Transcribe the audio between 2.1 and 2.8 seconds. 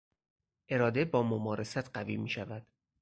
میشود.